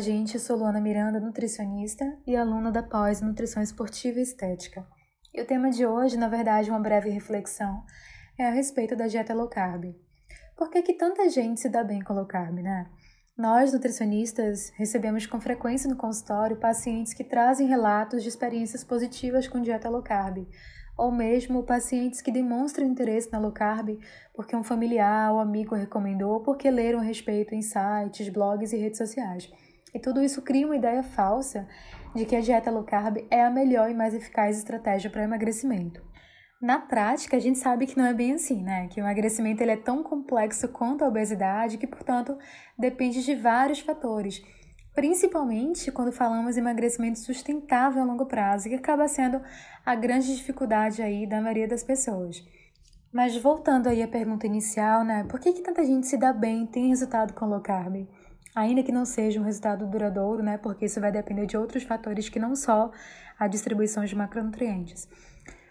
[0.00, 4.86] gente, eu sou Luana Miranda, nutricionista e aluna da pós Nutrição Esportiva e Estética.
[5.32, 7.82] E o tema de hoje, na verdade, uma breve reflexão,
[8.38, 9.94] é a respeito da dieta low carb.
[10.56, 12.90] Por que, que tanta gente se dá bem com low carb, né?
[13.36, 19.60] Nós, nutricionistas, recebemos com frequência no consultório pacientes que trazem relatos de experiências positivas com
[19.60, 20.46] dieta low carb,
[20.96, 23.98] ou mesmo pacientes que demonstram interesse na low carb
[24.32, 28.76] porque um familiar ou amigo recomendou ou porque leram a respeito em sites, blogs e
[28.76, 29.50] redes sociais.
[29.94, 31.68] E tudo isso cria uma ideia falsa
[32.14, 36.02] de que a dieta low carb é a melhor e mais eficaz estratégia para emagrecimento.
[36.60, 38.88] Na prática, a gente sabe que não é bem assim, né?
[38.88, 42.38] Que o emagrecimento ele é tão complexo quanto a obesidade, que, portanto,
[42.78, 44.42] depende de vários fatores,
[44.94, 49.42] principalmente quando falamos em emagrecimento sustentável a longo prazo, que acaba sendo
[49.84, 52.42] a grande dificuldade aí da maioria das pessoas.
[53.12, 55.24] Mas voltando aí à pergunta inicial, né?
[55.28, 58.08] Por que, que tanta gente se dá bem tem resultado com low carb?
[58.54, 60.56] Ainda que não seja um resultado duradouro, né?
[60.56, 62.92] Porque isso vai depender de outros fatores que não só
[63.38, 65.08] a distribuição de macronutrientes.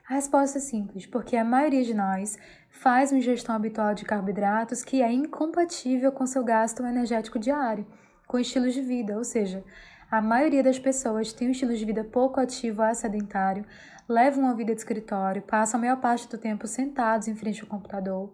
[0.10, 2.38] A resposta é simples, porque a maioria de nós
[2.70, 7.88] faz uma ingestão habitual de carboidratos que é incompatível com seu gasto energético diário,
[8.28, 9.64] com estilos de vida, ou seja,
[10.12, 13.66] a maioria das pessoas tem um estilo de vida pouco ativo a sedentário,
[14.08, 17.68] levam uma vida de escritório, passam a maior parte do tempo sentados em frente ao
[17.68, 18.32] computador,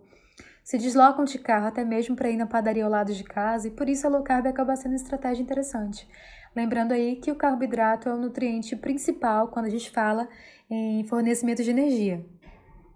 [0.69, 3.71] se deslocam de carro até mesmo para ir na padaria ao lado de casa e
[3.71, 6.07] por isso a low carb acaba sendo uma estratégia interessante.
[6.55, 10.29] Lembrando aí que o carboidrato é o nutriente principal quando a gente fala
[10.69, 12.23] em fornecimento de energia.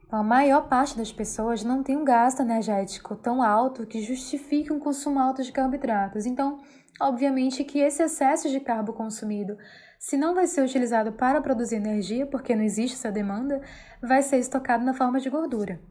[0.05, 4.71] Então, a maior parte das pessoas não tem um gasto energético tão alto que justifique
[4.71, 6.27] um consumo alto de carboidratos.
[6.27, 6.59] Então,
[7.01, 9.57] obviamente que esse excesso de carbo consumido,
[9.97, 13.63] se não vai ser utilizado para produzir energia, porque não existe essa demanda,
[13.99, 15.81] vai ser estocado na forma de gordura.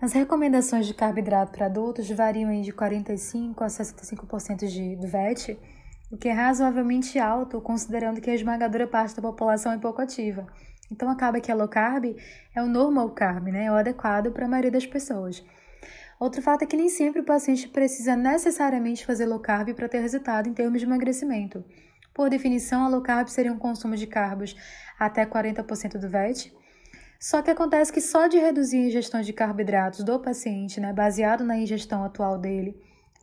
[0.00, 5.58] As recomendações de carboidrato para adultos variam de 45% a 65% de, do VET,
[6.10, 10.46] o que é razoavelmente alto, considerando que a esmagadora parte da população é pouco ativa.
[10.90, 12.16] Então acaba que a low carb
[12.54, 13.64] é o normal carb, né?
[13.64, 15.44] É o adequado para a maioria das pessoas.
[16.20, 20.00] Outro fato é que nem sempre o paciente precisa necessariamente fazer low carb para ter
[20.00, 21.64] resultado em termos de emagrecimento.
[22.14, 24.54] Por definição, a low carb seria um consumo de carbos
[24.98, 26.54] até 40% do VET.
[27.18, 31.44] Só que acontece que só de reduzir a ingestão de carboidratos do paciente, né, baseado
[31.44, 32.76] na ingestão atual dele,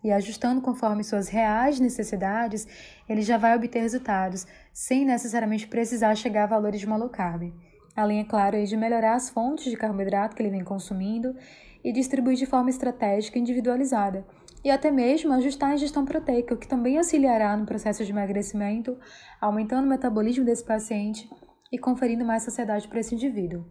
[0.04, 2.68] e ajustando conforme suas reais necessidades,
[3.08, 7.54] ele já vai obter resultados, sem necessariamente precisar chegar a valores de uma low carb.
[7.96, 11.36] Além, é claro, de melhorar as fontes de carboidrato que ele vem consumindo
[11.84, 14.26] e distribuir de forma estratégica e individualizada.
[14.64, 18.98] E até mesmo ajustar a ingestão proteica, o que também auxiliará no processo de emagrecimento,
[19.40, 21.30] aumentando o metabolismo desse paciente
[21.72, 23.66] e conferindo mais saciedade para esse indivíduo.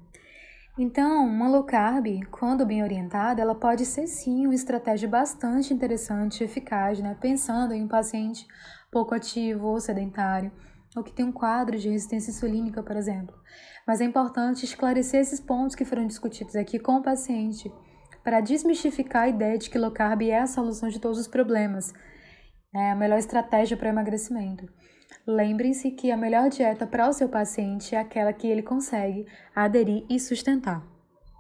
[0.79, 6.41] Então, uma low carb, quando bem orientada, ela pode ser sim uma estratégia bastante interessante
[6.41, 7.17] e eficaz, né?
[7.21, 8.47] Pensando em um paciente
[8.91, 10.51] pouco ativo ou sedentário,
[10.97, 13.35] ou que tem um quadro de resistência insulínica, por exemplo.
[13.87, 17.71] Mas é importante esclarecer esses pontos que foram discutidos aqui com o paciente,
[18.25, 21.93] para desmistificar a ideia de que low carb é a solução de todos os problemas,
[22.75, 24.67] é a melhor estratégia para emagrecimento.
[25.27, 30.05] Lembrem-se que a melhor dieta para o seu paciente é aquela que ele consegue aderir
[30.09, 30.90] e sustentar.